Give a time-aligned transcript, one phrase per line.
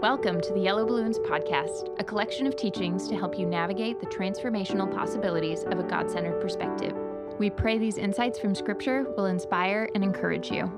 [0.00, 4.06] Welcome to the Yellow Balloons Podcast, a collection of teachings to help you navigate the
[4.06, 6.96] transformational possibilities of a God centered perspective.
[7.38, 10.72] We pray these insights from Scripture will inspire and encourage you.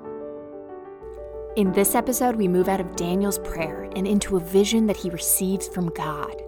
[1.55, 5.09] In this episode, we move out of Daniel's prayer and into a vision that he
[5.09, 6.43] receives from God.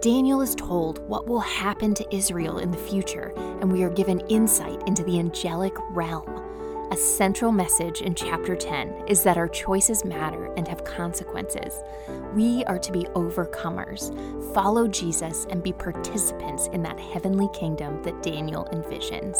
[0.00, 4.20] Daniel is told what will happen to Israel in the future, and we are given
[4.28, 6.41] insight into the angelic realm.
[6.92, 11.72] A central message in chapter 10 is that our choices matter and have consequences.
[12.34, 14.12] We are to be overcomers,
[14.52, 19.38] follow Jesus, and be participants in that heavenly kingdom that Daniel envisions.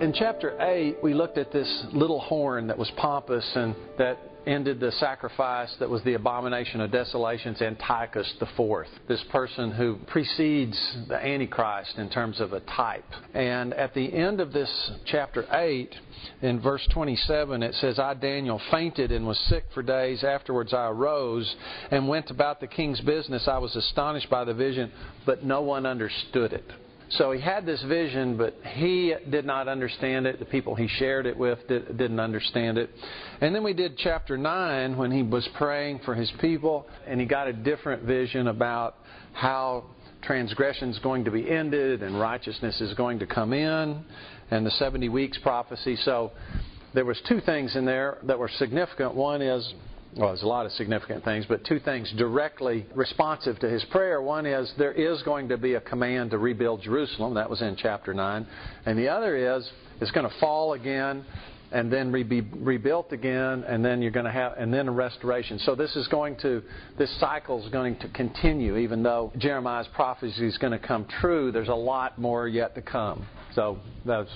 [0.00, 4.80] In chapter 8, we looked at this little horn that was pompous and that ended
[4.80, 11.22] the sacrifice that was the abomination of desolations, Antiochus IV, this person who precedes the
[11.22, 13.04] Antichrist in terms of a type.
[13.34, 15.94] And at the end of this chapter 8,
[16.40, 20.24] in verse 27, it says, I, Daniel, fainted and was sick for days.
[20.24, 21.54] Afterwards I arose
[21.90, 23.46] and went about the king's business.
[23.46, 24.90] I was astonished by the vision,
[25.26, 26.64] but no one understood it.
[27.10, 30.38] So he had this vision, but he did not understand it.
[30.38, 32.90] The people he shared it with did, not understand it.
[33.40, 37.26] And then we did chapter 9 when he was praying for his people, and he
[37.26, 38.96] got a different vision about
[39.32, 39.84] how
[40.22, 44.04] transgression is going to be ended and righteousness is going to come in,
[44.50, 45.96] and the 70 weeks prophecy.
[45.96, 46.32] So
[46.92, 49.14] there was two things in there that were significant.
[49.14, 49.72] One is
[50.18, 54.20] well, there's a lot of significant things, but two things directly responsive to his prayer.
[54.20, 57.34] One is there is going to be a command to rebuild Jerusalem.
[57.34, 58.44] That was in chapter 9.
[58.84, 61.24] And the other is it's going to fall again
[61.72, 65.58] and then be rebuilt again, and then you're going to have, and then a restoration.
[65.58, 66.62] So this is going to,
[66.96, 71.52] this cycle is going to continue, even though Jeremiah's prophecy is going to come true.
[71.52, 73.26] There's a lot more yet to come.
[73.54, 74.30] So that's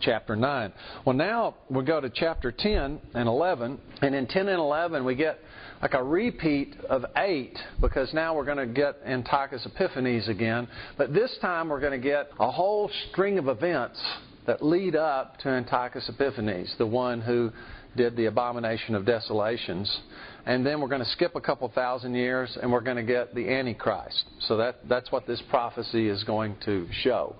[0.00, 0.72] chapter 9.
[1.04, 3.78] Well, now we go to chapter 10 and 11.
[4.02, 5.38] And in 10 and 11, we get
[5.82, 10.68] like a repeat of 8 because now we're going to get Antiochus Epiphanes again.
[10.96, 14.00] But this time we're going to get a whole string of events
[14.46, 17.50] that lead up to Antiochus Epiphanes, the one who
[17.96, 20.00] did the abomination of desolations.
[20.44, 23.34] And then we're going to skip a couple thousand years and we're going to get
[23.34, 24.24] the Antichrist.
[24.40, 27.34] So that, that's what this prophecy is going to show.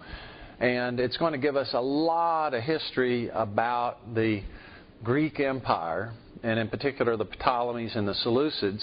[0.59, 4.43] And it's going to give us a lot of history about the
[5.05, 8.83] Greek Empire, and in particular the Ptolemies and the Seleucids.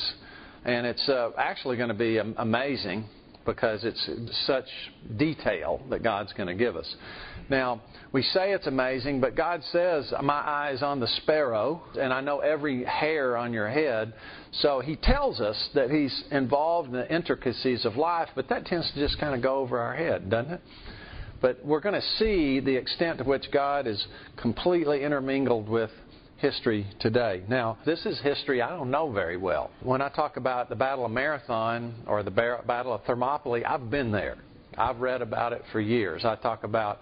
[0.64, 3.06] And it's uh, actually going to be amazing
[3.46, 4.10] because it's
[4.46, 4.66] such
[5.18, 6.96] detail that God's going to give us.
[7.50, 7.82] Now,
[8.12, 12.22] we say it's amazing, but God says, My eye is on the sparrow, and I
[12.22, 14.14] know every hair on your head.
[14.54, 18.92] So He tells us that He's involved in the intricacies of life, but that tends
[18.94, 20.62] to just kind of go over our head, doesn't it?
[21.42, 24.06] But we're going to see the extent to which God is
[24.38, 25.90] completely intermingled with
[26.44, 27.42] history today.
[27.48, 29.72] Now, this is history I don't know very well.
[29.82, 34.12] When I talk about the Battle of Marathon or the Battle of Thermopylae, I've been
[34.12, 34.36] there.
[34.78, 36.26] I've read about it for years.
[36.26, 37.00] I talk about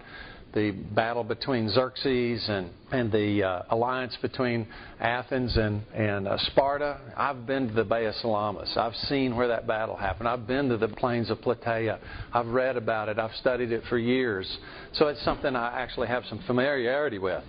[0.54, 4.66] the battle between Xerxes and, and the uh, alliance between
[5.00, 7.00] Athens and, and uh, Sparta.
[7.16, 8.76] I've been to the Bay of Salamis.
[8.76, 10.28] I've seen where that battle happened.
[10.28, 11.98] I've been to the plains of Plataea.
[12.34, 13.18] I've read about it.
[13.18, 14.46] I've studied it for years.
[14.92, 17.42] So it's something I actually have some familiarity with.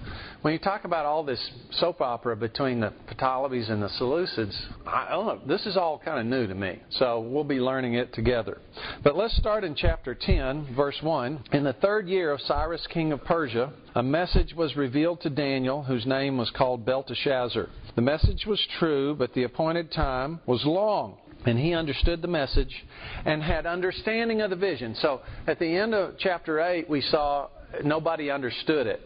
[0.43, 5.09] When you talk about all this soap opera between the Ptolemies and the Seleucids, I
[5.09, 6.79] don't know, this is all kind of new to me.
[6.91, 8.59] So we'll be learning it together.
[9.03, 11.43] But let's start in chapter 10, verse 1.
[11.51, 15.83] In the third year of Cyrus, king of Persia, a message was revealed to Daniel,
[15.83, 17.69] whose name was called Belteshazzar.
[17.95, 21.17] The message was true, but the appointed time was long.
[21.45, 22.85] And he understood the message
[23.25, 24.95] and had understanding of the vision.
[24.95, 27.49] So at the end of chapter 8, we saw
[27.83, 29.01] nobody understood it.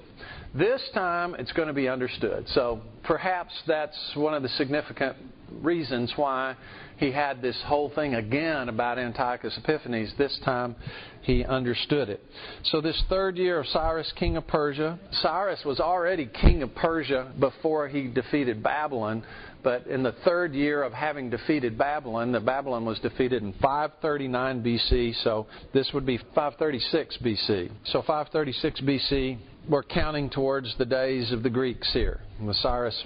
[0.53, 2.45] This time it's going to be understood.
[2.49, 5.15] So perhaps that's one of the significant
[5.61, 6.55] reasons why
[6.97, 10.13] he had this whole thing again about Antiochus Epiphanes.
[10.17, 10.75] This time
[11.21, 12.23] he understood it.
[12.63, 17.31] So, this third year of Cyrus, king of Persia, Cyrus was already king of Persia
[17.39, 19.23] before he defeated Babylon.
[19.63, 24.63] But in the third year of having defeated Babylon, the Babylon was defeated in 539
[24.63, 27.71] BC, so this would be 536 BC.
[27.85, 29.37] So 536 BC,
[29.69, 32.21] we're counting towards the days of the Greeks here.
[32.53, 33.03] Cyrus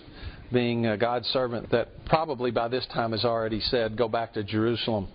[0.51, 4.43] being a God's servant that probably by this time has already said, Go back to
[4.43, 5.07] Jerusalem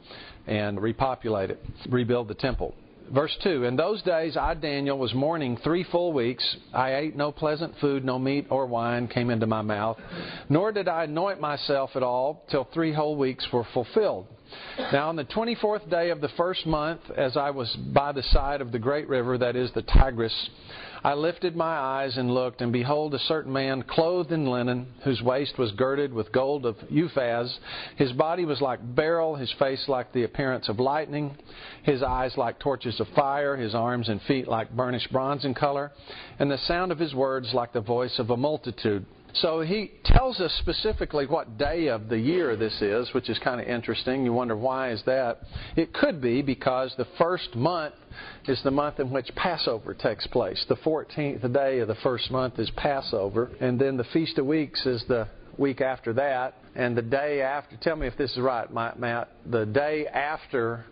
[0.47, 2.75] and repopulate it, rebuild the temple.
[3.13, 6.57] Verse 2 In those days I, Daniel, was mourning three full weeks.
[6.73, 9.99] I ate no pleasant food, no meat or wine came into my mouth,
[10.49, 14.27] nor did I anoint myself at all till three whole weeks were fulfilled.
[14.93, 18.61] Now, on the 24th day of the first month, as I was by the side
[18.61, 20.51] of the great river, that is the Tigris,
[21.07, 25.23] I lifted my eyes and looked, and behold, a certain man clothed in linen, whose
[25.23, 27.61] waist was girded with gold of Uphaz.
[27.95, 31.37] His body was like beryl, his face like the appearance of lightning,
[31.85, 35.93] his eyes like torches of fire, his arms and feet like burnished bronze in color,
[36.41, 39.07] and the sound of his words like the voice of a multitude.
[39.41, 43.61] So he tells us specifically what day of the year this is, which is kind
[43.61, 44.25] of interesting.
[44.25, 45.41] You wonder why is that?
[45.77, 47.95] It could be because the first month
[48.49, 50.65] is the month in which Passover takes place.
[50.69, 54.87] The 14th day of the first month is Passover, and then the Feast of Weeks
[54.87, 55.29] is the
[55.59, 57.77] week after that, and the day after.
[57.77, 59.29] Tell me if this is right, Matt.
[59.45, 60.87] The day after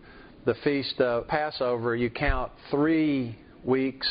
[0.45, 4.07] the feast of Passover, you count three weeks,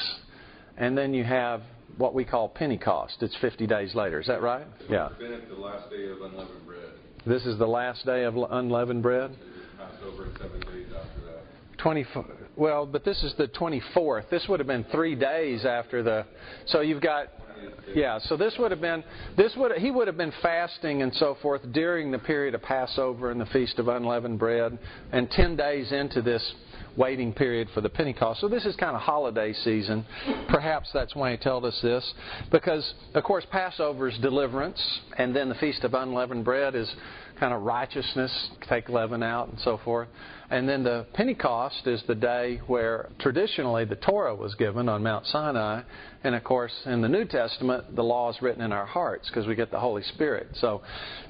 [0.76, 1.62] and then you have
[1.96, 3.16] what we call Pentecost.
[3.22, 4.20] It's 50 days later.
[4.20, 4.66] Is that right?
[4.88, 5.08] Yeah.
[5.18, 6.90] the last day of unleavened bread.
[7.26, 9.36] This is the last day of unleavened bread?
[9.78, 11.42] Passover seven days after that.
[11.78, 12.06] 20,
[12.56, 14.28] well, but this is the 24th.
[14.30, 16.26] This would have been three days after the.
[16.66, 17.28] So you've got.
[17.94, 19.04] Yeah, so this would have been
[19.36, 23.30] this would he would have been fasting and so forth during the period of Passover
[23.30, 24.78] and the feast of unleavened bread,
[25.12, 26.54] and ten days into this
[26.96, 28.40] waiting period for the Pentecost.
[28.40, 30.04] So this is kind of holiday season.
[30.48, 32.14] Perhaps that's why he told us this.
[32.50, 34.80] Because, of course, Passover is deliverance,
[35.18, 36.92] and then the Feast of Unleavened Bread is
[37.38, 40.08] kind of righteousness, take leaven out and so forth.
[40.50, 45.26] And then the Pentecost is the day where traditionally the Torah was given on Mount
[45.26, 45.82] Sinai.
[46.24, 49.46] And of course, in the New Testament, the law is written in our hearts because
[49.46, 50.48] we get the Holy Spirit.
[50.54, 50.82] So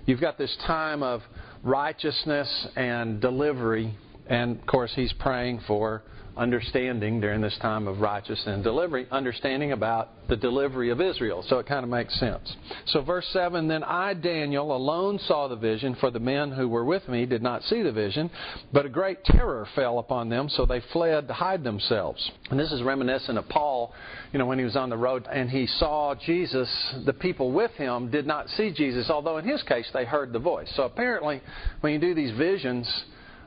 [0.07, 1.23] you've got this time of
[1.63, 6.03] righteousness and delivery and of course, he's praying for
[6.37, 11.45] understanding during this time of righteousness and delivery, understanding about the delivery of Israel.
[11.49, 12.57] So it kind of makes sense.
[12.87, 16.85] So, verse 7 Then I, Daniel, alone saw the vision, for the men who were
[16.85, 18.31] with me did not see the vision,
[18.73, 22.31] but a great terror fell upon them, so they fled to hide themselves.
[22.51, 23.93] And this is reminiscent of Paul,
[24.33, 26.69] you know, when he was on the road and he saw Jesus,
[27.05, 30.39] the people with him did not see Jesus, although in his case they heard the
[30.39, 30.71] voice.
[30.75, 31.41] So apparently,
[31.81, 33.05] when you do these visions,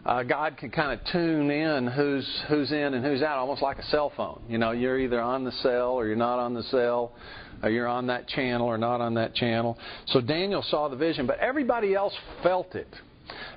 [0.08, 3.78] uh, God can kind of tune in who's who's in and who's out, almost like
[3.78, 4.42] a cell phone.
[4.48, 7.12] You know, you're either on the cell or you're not on the cell,
[7.62, 9.78] or you're on that channel or not on that channel.
[10.08, 12.88] So Daniel saw the vision, but everybody else felt it.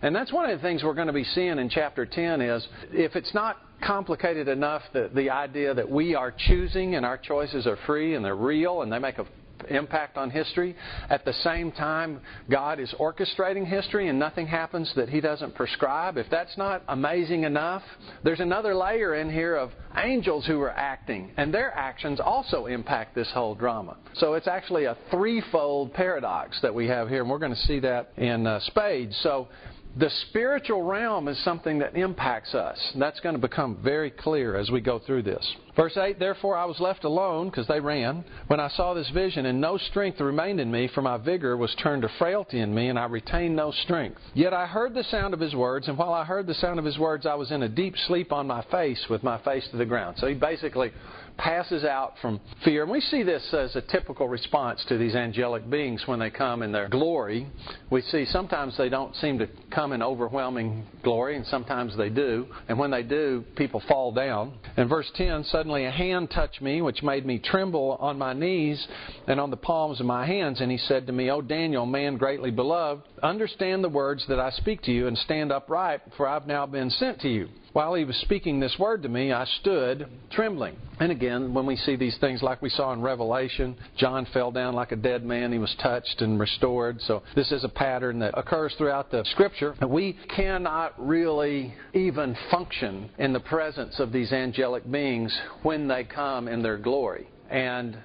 [0.03, 2.67] And that's one of the things we're going to be seeing in chapter 10 is
[2.91, 7.69] if it's not complicated enough that the idea that we are choosing and our choices
[7.69, 9.27] are free and they're real and they make a
[9.69, 10.77] impact on history.
[11.09, 12.21] At the same time,
[12.51, 16.17] God is orchestrating history and nothing happens that He doesn't prescribe.
[16.17, 17.83] If that's not amazing enough,
[18.25, 23.15] there's another layer in here of angels who are acting, and their actions also impact
[23.15, 23.97] this whole drama.
[24.15, 27.81] So it's actually a threefold paradox that we have here, and we're going to see
[27.81, 29.17] that in uh, spades.
[29.23, 29.49] So
[29.97, 32.79] the spiritual realm is something that impacts us.
[32.97, 35.57] That's going to become very clear as we go through this.
[35.77, 39.47] Verse 8 Therefore I was left alone, because they ran, when I saw this vision,
[39.47, 42.89] and no strength remained in me, for my vigor was turned to frailty in me,
[42.89, 44.21] and I retained no strength.
[44.35, 46.85] Yet I heard the sound of his words, and while I heard the sound of
[46.85, 49.77] his words, I was in a deep sleep on my face, with my face to
[49.77, 50.17] the ground.
[50.19, 50.93] So he basically
[51.41, 52.83] passes out from fear.
[52.83, 56.63] And we see this as a typical response to these angelic beings when they come
[56.63, 57.47] in their glory.
[57.91, 62.47] We see sometimes they don't seem to come in overwhelming glory, and sometimes they do.
[62.69, 64.59] And when they do, people fall down.
[64.77, 68.89] In verse 10, suddenly a hand touched me, which made me tremble on my knees
[69.27, 70.63] and on the palms of my hands.
[70.63, 74.49] And he said to me, O Daniel, man greatly beloved, understand the words that I
[74.53, 77.51] speak to you and stand upright, for I've now been sent to you.
[77.73, 80.77] While he was speaking this word to me, I stood trembling.
[80.99, 84.75] And again, when we see these things like we saw in Revelation, John fell down
[84.75, 85.53] like a dead man.
[85.53, 87.01] He was touched and restored.
[87.03, 89.77] So this is a pattern that occurs throughout the Scripture.
[89.87, 96.49] We cannot really even function in the presence of these angelic beings when they come
[96.49, 97.29] in their glory.
[97.51, 97.97] And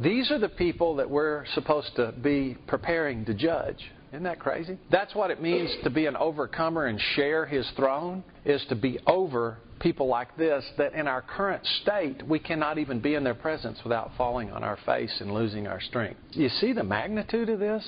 [0.00, 3.90] these are the people that we're supposed to be preparing to judge.
[4.14, 4.78] Isn't that crazy?
[4.92, 9.00] That's what it means to be an overcomer and share his throne, is to be
[9.08, 13.34] over people like this that in our current state we cannot even be in their
[13.34, 16.20] presence without falling on our face and losing our strength.
[16.30, 17.84] You see the magnitude of this?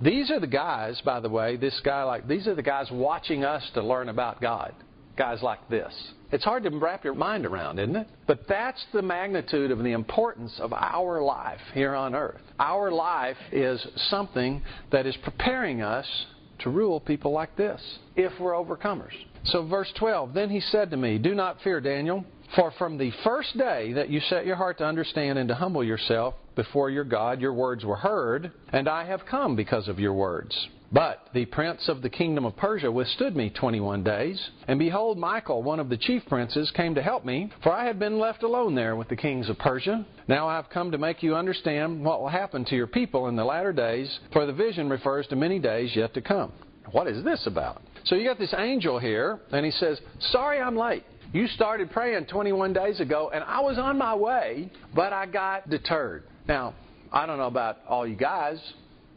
[0.00, 3.44] These are the guys, by the way, this guy like these are the guys watching
[3.44, 4.72] us to learn about God.
[5.16, 5.92] Guys like this.
[6.34, 8.08] It's hard to wrap your mind around, isn't it?
[8.26, 12.40] But that's the magnitude of the importance of our life here on earth.
[12.58, 14.60] Our life is something
[14.90, 16.26] that is preparing us
[16.58, 17.80] to rule people like this
[18.16, 19.12] if we're overcomers.
[19.44, 22.24] So, verse 12 Then he said to me, Do not fear, Daniel.
[22.54, 25.82] For from the first day that you set your heart to understand and to humble
[25.82, 30.12] yourself before your God, your words were heard, and I have come because of your
[30.12, 30.68] words.
[30.92, 34.40] But the prince of the kingdom of Persia withstood me twenty one days.
[34.68, 37.98] And behold, Michael, one of the chief princes, came to help me, for I had
[37.98, 40.06] been left alone there with the kings of Persia.
[40.28, 43.34] Now I have come to make you understand what will happen to your people in
[43.34, 46.52] the latter days, for the vision refers to many days yet to come.
[46.92, 47.82] What is this about?
[48.04, 51.02] So you got this angel here, and he says, Sorry I'm late.
[51.34, 55.68] You started praying 21 days ago, and I was on my way, but I got
[55.68, 56.22] deterred.
[56.46, 56.74] Now,
[57.12, 58.56] I don't know about all you guys,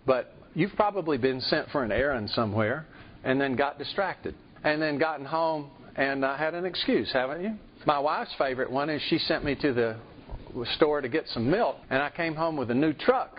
[0.08, 2.88] but you've probably been sent for an errand somewhere
[3.24, 4.34] and then got distracted
[4.64, 7.54] and then gotten home and uh, had an excuse, haven't you?
[7.86, 9.96] My wife's favorite one is she sent me to the
[10.74, 13.38] store to get some milk, and I came home with a new truck.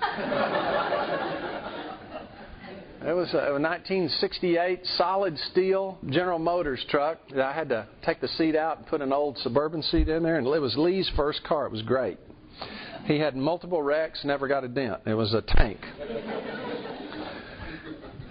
[3.06, 7.18] It was a 1968 solid steel General Motors truck.
[7.36, 10.38] I had to take the seat out and put an old Suburban seat in there,
[10.38, 11.66] and it was Lee's first car.
[11.66, 12.18] It was great.
[13.04, 15.02] He had multiple wrecks, never got a dent.
[15.04, 15.80] It was a tank.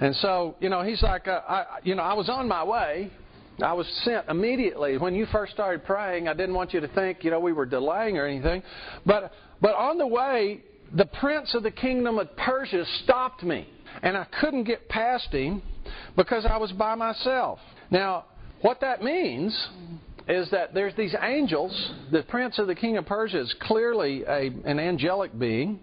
[0.02, 3.12] And so, you know, he's like, uh, I, you know, I was on my way.
[3.62, 6.28] I was sent immediately when you first started praying.
[6.28, 8.64] I didn't want you to think, you know, we were delaying or anything,
[9.06, 10.64] but but on the way,
[10.94, 13.68] the prince of the kingdom of Persia stopped me
[14.02, 15.62] and I couldn't get past him
[16.16, 17.60] because I was by myself.
[17.92, 18.26] Now,
[18.62, 19.54] what that means
[20.28, 21.92] is that there's these angels.
[22.12, 25.80] The prince of the king of Persia is clearly a, an angelic being.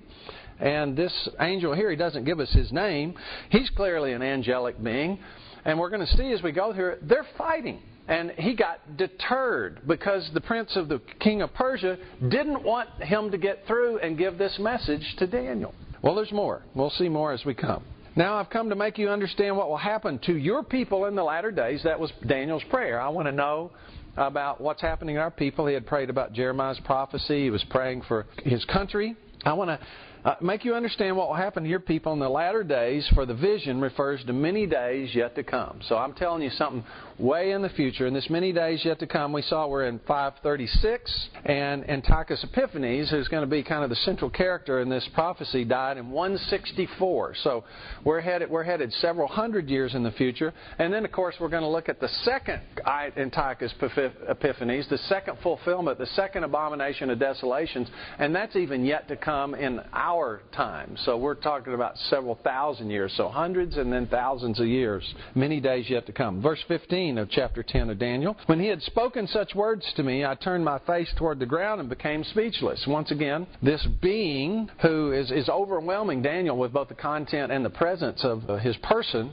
[0.58, 3.14] And this angel here, he doesn't give us his name.
[3.50, 5.18] He's clearly an angelic being.
[5.64, 7.80] And we're going to see as we go through it, they're fighting.
[8.08, 11.96] And he got deterred because the prince of the king of Persia
[12.28, 15.74] didn't want him to get through and give this message to Daniel.
[16.02, 16.62] Well, there's more.
[16.74, 17.84] We'll see more as we come.
[18.16, 21.22] Now I've come to make you understand what will happen to your people in the
[21.22, 21.82] latter days.
[21.84, 23.00] That was Daniel's prayer.
[23.00, 23.70] I want to know
[24.16, 25.66] about what's happening to our people.
[25.66, 27.44] He had prayed about Jeremiah's prophecy.
[27.44, 29.14] He was praying for his country.
[29.44, 29.78] I want to
[30.24, 33.24] uh, make you understand what will happen to your people in the latter days, for
[33.24, 35.80] the vision refers to many days yet to come.
[35.88, 36.84] So I'm telling you something
[37.18, 38.06] way in the future.
[38.06, 43.10] In this many days yet to come, we saw we're in 536, and Antiochus Epiphanes,
[43.10, 47.36] who's going to be kind of the central character in this prophecy, died in 164.
[47.42, 47.64] So
[48.04, 51.48] we're headed we're headed several hundred years in the future, and then of course we're
[51.48, 57.18] going to look at the second Antiochus Epiphanes, the second fulfillment, the second abomination of
[57.18, 60.09] desolations, and that's even yet to come in our
[60.52, 60.96] time.
[61.04, 65.02] So we're talking about several thousand years, so hundreds and then thousands of years,
[65.36, 66.42] many days yet to come.
[66.42, 68.36] Verse 15 of chapter 10 of Daniel.
[68.46, 71.80] When he had spoken such words to me, I turned my face toward the ground
[71.80, 72.84] and became speechless.
[72.88, 77.70] Once again, this being who is, is overwhelming Daniel with both the content and the
[77.70, 79.32] presence of uh, his person,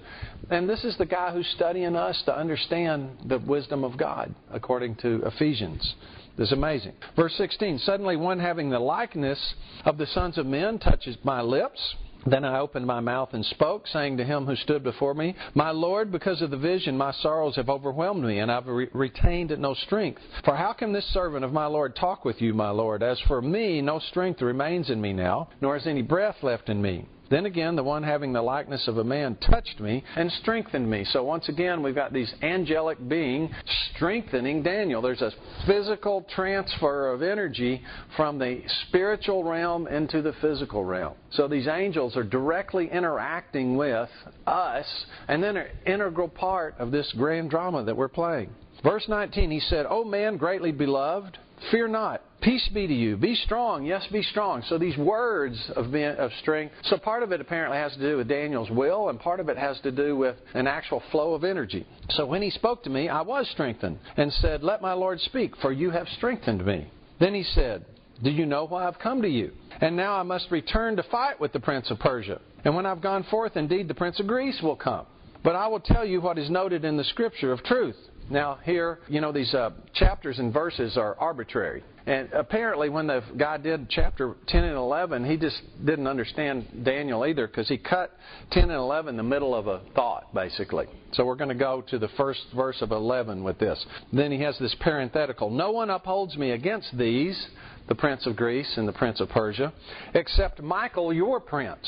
[0.51, 4.95] and this is the guy who's studying us to understand the wisdom of God, according
[4.97, 5.95] to Ephesians.
[6.37, 6.93] This is amazing.
[7.15, 11.95] Verse 16 Suddenly, one having the likeness of the sons of men touches my lips.
[12.27, 15.71] Then I opened my mouth and spoke, saying to him who stood before me, My
[15.71, 19.73] Lord, because of the vision, my sorrows have overwhelmed me, and I've re- retained no
[19.73, 20.21] strength.
[20.43, 23.01] For how can this servant of my Lord talk with you, my Lord?
[23.01, 26.81] As for me, no strength remains in me now, nor is any breath left in
[26.81, 27.05] me.
[27.29, 31.03] Then again, the one having the likeness of a man touched me and strengthened me.
[31.05, 33.49] So once again, we've got these angelic being
[33.95, 35.01] strengthening Daniel.
[35.01, 35.31] There's a
[35.65, 37.81] physical transfer of energy
[38.15, 41.15] from the spiritual realm into the physical realm.
[41.31, 44.09] So these angels are directly interacting with
[44.45, 48.49] us and then an integral part of this grand drama that we're playing.
[48.83, 51.37] Verse 19, he said, O man greatly beloved,
[51.71, 52.21] fear not.
[52.41, 53.17] Peace be to you.
[53.17, 53.83] Be strong.
[53.83, 54.63] Yes, be strong.
[54.69, 56.73] So these words of, being, of strength.
[56.83, 59.57] So part of it apparently has to do with Daniel's will, and part of it
[59.57, 61.85] has to do with an actual flow of energy.
[62.11, 65.57] So when he spoke to me, I was strengthened, and said, Let my Lord speak,
[65.57, 66.91] for you have strengthened me.
[67.19, 67.85] Then he said,
[68.23, 69.51] Do you know why I've come to you?
[69.81, 72.39] And now I must return to fight with the prince of Persia.
[72.63, 75.05] And when I've gone forth, indeed the prince of Greece will come.
[75.43, 77.95] But I will tell you what is noted in the scripture of truth.
[78.29, 81.83] Now, here, you know, these uh, chapters and verses are arbitrary.
[82.05, 87.25] And apparently, when the guy did chapter 10 and 11, he just didn't understand Daniel
[87.25, 88.13] either because he cut
[88.51, 90.85] 10 and 11 in the middle of a thought, basically.
[91.11, 93.85] So we're going to go to the first verse of 11 with this.
[94.13, 97.47] Then he has this parenthetical No one upholds me against these,
[97.89, 99.73] the prince of Greece and the prince of Persia,
[100.13, 101.87] except Michael, your prince.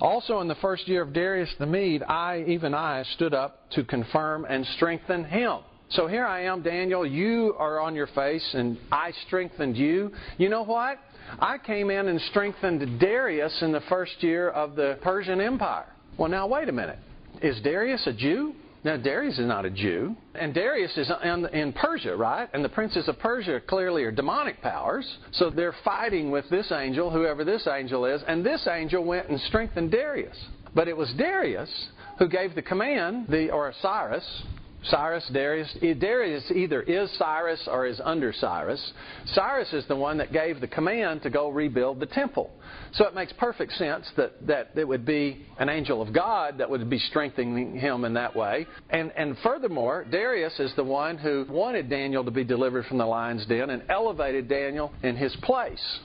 [0.00, 3.84] Also, in the first year of Darius the Mede, I, even I, stood up to
[3.84, 5.60] confirm and strengthen him.
[5.94, 7.06] So here I am, Daniel.
[7.06, 10.10] You are on your face, and I strengthened you.
[10.38, 10.98] You know what?
[11.38, 15.86] I came in and strengthened Darius in the first year of the Persian Empire.
[16.18, 16.98] Well, now, wait a minute.
[17.42, 18.54] Is Darius a Jew?
[18.82, 20.16] Now, Darius is not a Jew.
[20.34, 22.48] And Darius is in, Persia, right?
[22.52, 25.08] And the princes of Persia clearly are demonic powers.
[25.30, 28.20] So they're fighting with this angel, whoever this angel is.
[28.26, 30.36] And this angel went and strengthened Darius.
[30.74, 31.70] But it was Darius
[32.18, 34.42] who gave the command, the, or Cyrus,
[34.84, 35.76] Cyrus, Darius.
[35.98, 38.92] Darius either is Cyrus or is under Cyrus.
[39.26, 42.50] Cyrus is the one that gave the command to go rebuild the temple.
[42.92, 46.68] So it makes perfect sense that, that it would be an angel of God that
[46.68, 48.66] would be strengthening him in that way.
[48.90, 53.06] And, and furthermore, Darius is the one who wanted Daniel to be delivered from the
[53.06, 55.98] lion's den and elevated Daniel in his place.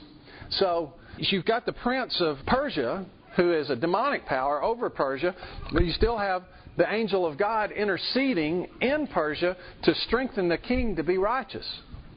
[0.50, 3.06] So you've got the prince of Persia,
[3.36, 5.34] who is a demonic power over Persia,
[5.72, 6.42] but you still have
[6.80, 11.66] the angel of God interceding in Persia to strengthen the king to be righteous.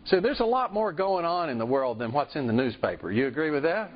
[0.05, 3.11] So there's a lot more going on in the world than what's in the newspaper.
[3.11, 3.91] You agree with that?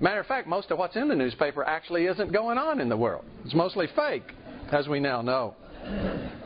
[0.00, 2.96] Matter of fact, most of what's in the newspaper actually isn't going on in the
[2.96, 3.24] world.
[3.44, 4.32] It's mostly fake,
[4.70, 5.56] as we now know.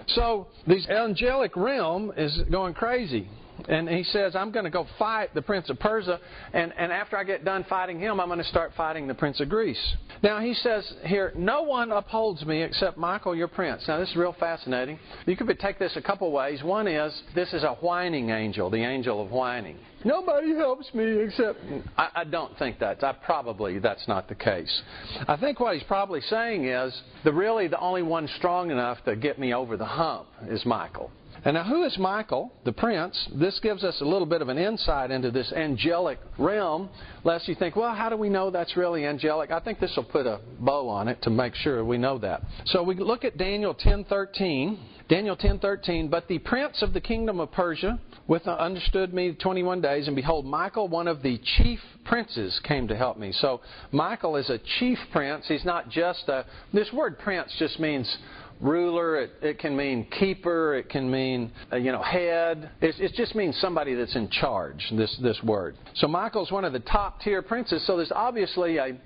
[0.06, 3.28] So this angelic realm is going crazy.
[3.68, 6.20] And he says, I'm going to go fight the prince of Persia,
[6.52, 9.40] and, and after I get done fighting him, I'm going to start fighting the prince
[9.40, 9.96] of Greece.
[10.22, 13.84] Now, he says here, No one upholds me except Michael, your prince.
[13.88, 14.98] Now, this is real fascinating.
[15.26, 16.62] You could take this a couple ways.
[16.62, 19.78] One is, this is a whining angel, the angel of whining.
[20.04, 21.58] Nobody helps me except.
[21.96, 23.02] I, I don't think that.
[23.02, 24.82] I probably that's not the case.
[25.26, 29.16] I think what he's probably saying is the really the only one strong enough to
[29.16, 31.10] get me over the hump is Michael.
[31.44, 33.28] And now, who is Michael, the prince?
[33.34, 36.88] This gives us a little bit of an insight into this angelic realm,
[37.22, 39.50] lest you think, well, how do we know that's really angelic?
[39.50, 42.42] I think this will put a bow on it to make sure we know that.
[42.64, 44.78] So we look at Daniel 10:13.
[45.06, 49.82] Daniel 10:13, but the prince of the kingdom of Persia with uh, understood me 21
[49.82, 53.30] days, and behold, Michael, one of the chief princes, came to help me.
[53.32, 53.60] So
[53.92, 55.46] Michael is a chief prince.
[55.46, 56.46] He's not just a.
[56.72, 58.16] This word prince just means
[58.64, 59.20] ruler.
[59.20, 60.74] It, it can mean keeper.
[60.74, 62.70] It can mean uh, you know head.
[62.80, 64.84] It, it just means somebody that's in charge.
[64.96, 65.76] This this word.
[65.94, 67.86] So Michael's one of the top tier princes.
[67.86, 68.96] So there's obviously a,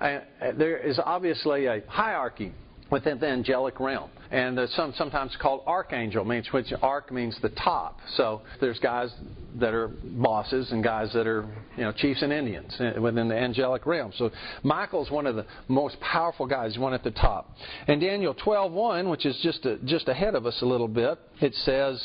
[0.00, 2.52] a, a there is obviously a hierarchy
[2.90, 4.10] within the angelic realm.
[4.30, 7.98] And uh, some, sometimes called archangel, means which arch means the top.
[8.16, 9.10] So there's guys
[9.56, 13.36] that are bosses and guys that are you know chiefs and Indians uh, within the
[13.36, 14.12] angelic realm.
[14.16, 14.30] So
[14.62, 17.54] Michael's one of the most powerful guys, one at the top.
[17.86, 21.54] And Daniel 12:1, which is just a, just ahead of us a little bit, it
[21.54, 22.02] says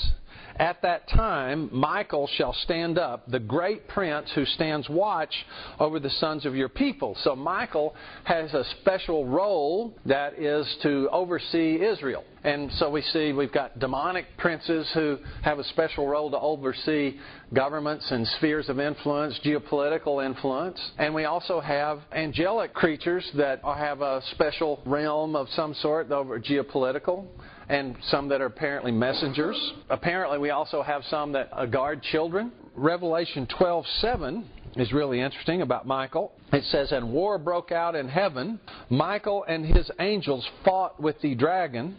[0.58, 5.34] at that time, Michael shall stand up, the great prince who stands watch
[5.80, 7.16] over the sons of your people.
[7.22, 12.24] So Michael has a special role that is to oversee Israel.
[12.44, 17.18] And so we see we've got demonic princes who have a special role to oversee
[17.54, 20.80] governments and spheres of influence, geopolitical influence.
[20.98, 26.38] And we also have angelic creatures that have a special realm of some sort over
[26.40, 27.28] geopolitical
[27.70, 29.58] and some that are apparently messengers.
[29.90, 32.52] Apparently, we also have some that uh, guard children.
[32.76, 34.44] Revelation 12:7
[34.76, 36.32] is really interesting about Michael.
[36.52, 38.60] It says, And war broke out in heaven.
[38.90, 41.98] Michael and his angels fought with the dragon,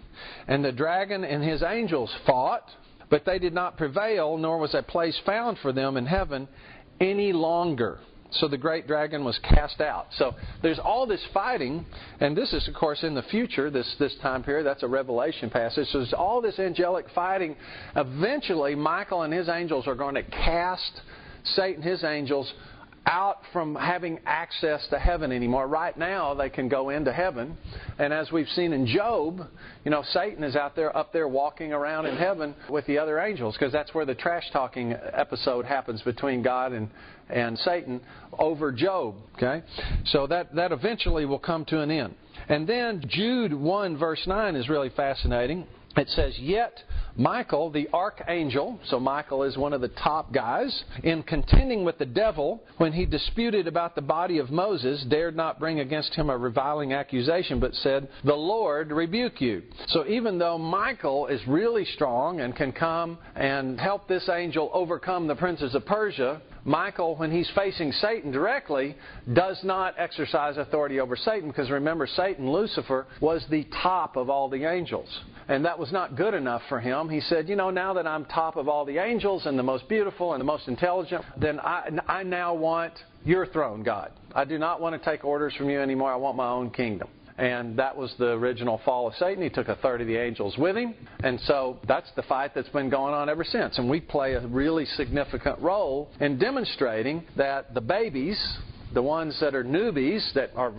[0.48, 2.68] and the dragon and his angels fought,
[3.10, 6.48] but they did not prevail, nor was a place found for them in heaven
[7.00, 8.00] any longer.
[8.34, 10.06] So the great dragon was cast out.
[10.16, 11.86] So there's all this fighting,
[12.20, 14.64] and this is, of course, in the future, this, this time period.
[14.64, 15.88] That's a Revelation passage.
[15.88, 17.56] So there's all this angelic fighting.
[17.94, 21.00] Eventually, Michael and his angels are going to cast
[21.44, 22.52] Satan, his angels,
[23.06, 25.66] out from having access to heaven anymore.
[25.68, 27.56] Right now, they can go into heaven.
[27.98, 29.46] And as we've seen in Job,
[29.84, 33.18] you know, Satan is out there, up there walking around in heaven with the other
[33.18, 36.88] angels because that's where the trash talking episode happens between God and,
[37.28, 38.00] and Satan
[38.38, 39.16] over Job.
[39.36, 39.62] Okay?
[40.06, 42.14] So that, that eventually will come to an end.
[42.48, 45.66] And then Jude 1, verse 9 is really fascinating.
[45.96, 46.82] It says, Yet
[47.16, 52.06] Michael, the archangel, so Michael is one of the top guys, in contending with the
[52.06, 56.36] devil when he disputed about the body of Moses, dared not bring against him a
[56.36, 59.62] reviling accusation, but said, The Lord rebuke you.
[59.88, 65.28] So even though Michael is really strong and can come and help this angel overcome
[65.28, 68.96] the princes of Persia, Michael, when he's facing Satan directly,
[69.32, 74.48] does not exercise authority over Satan because remember, Satan, Lucifer, was the top of all
[74.48, 75.08] the angels.
[75.48, 77.10] And that was not good enough for him.
[77.10, 79.88] He said, You know, now that I'm top of all the angels and the most
[79.88, 84.12] beautiful and the most intelligent, then I, I now want your throne, God.
[84.34, 86.10] I do not want to take orders from you anymore.
[86.12, 87.08] I want my own kingdom.
[87.36, 89.42] And that was the original fall of Satan.
[89.42, 90.94] He took a third of the angels with him.
[91.24, 93.78] And so that's the fight that's been going on ever since.
[93.78, 98.38] And we play a really significant role in demonstrating that the babies
[98.94, 100.72] the ones that are newbies, that are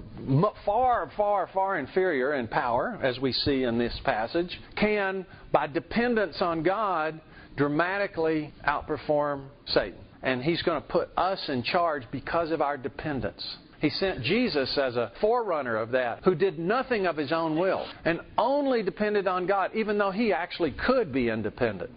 [0.65, 6.41] far, far, far inferior in power, as we see in this passage, can, by dependence
[6.41, 7.19] on God,
[7.57, 9.99] dramatically outperform Satan.
[10.23, 13.45] And he's going to put us in charge because of our dependence.
[13.85, 17.85] He sent Jesus as a forerunner of that, who did nothing of his own will
[18.03, 21.91] and only depended on God, even though he actually could be independent.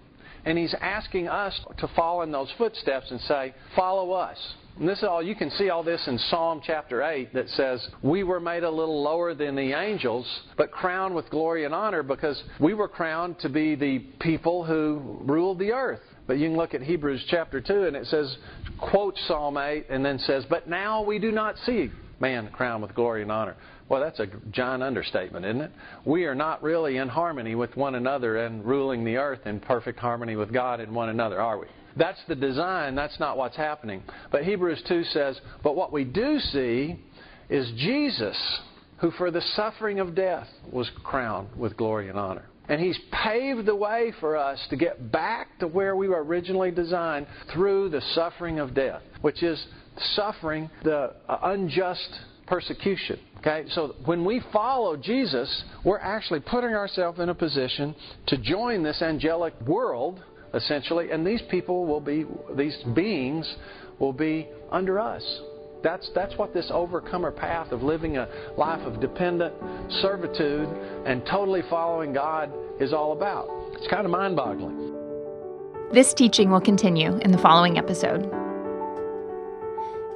[0.44, 4.36] And he's asking us to follow in those footsteps and say, Follow us.
[4.78, 7.88] And this is all you can see all this in Psalm chapter 8 that says,
[8.02, 10.26] We were made a little lower than the angels,
[10.58, 15.22] but crowned with glory and honor because we were crowned to be the people who
[15.24, 16.02] ruled the earth.
[16.28, 18.36] But you can look at Hebrews chapter 2 and it says,
[18.78, 22.94] quotes Psalm 8 and then says, But now we do not see man crowned with
[22.94, 23.56] glory and honor.
[23.88, 25.70] Well, that's a giant understatement, isn't it?
[26.04, 29.98] We are not really in harmony with one another and ruling the earth in perfect
[29.98, 31.66] harmony with God and one another, are we?
[31.96, 34.02] That's the design, that's not what's happening.
[34.30, 37.00] But Hebrews 2 says, But what we do see
[37.48, 38.36] is Jesus,
[38.98, 42.44] who for the suffering of death was crowned with glory and honor.
[42.68, 46.70] And He's paved the way for us to get back to where we were originally
[46.70, 49.64] designed through the suffering of death, which is
[50.14, 53.18] suffering the uh, unjust persecution.
[53.38, 57.94] Okay, so when we follow Jesus, we're actually putting ourselves in a position
[58.26, 60.22] to join this angelic world,
[60.54, 62.26] essentially, and these people will be,
[62.56, 63.56] these beings
[64.00, 65.22] will be under us.
[65.82, 69.54] That's, that's what this overcomer path of living a life of dependent
[70.00, 70.68] servitude
[71.06, 73.48] and totally following God is all about.
[73.74, 74.94] It's kind of mind boggling.
[75.92, 78.28] This teaching will continue in the following episode.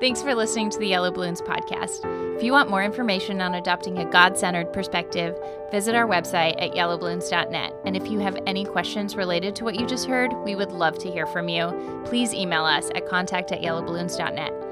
[0.00, 2.00] Thanks for listening to the Yellow Balloons podcast.
[2.36, 5.36] If you want more information on adopting a God centered perspective,
[5.70, 7.72] visit our website at yellowballoons.net.
[7.86, 10.98] And if you have any questions related to what you just heard, we would love
[10.98, 12.02] to hear from you.
[12.04, 14.71] Please email us at contact at yellowballoons.net.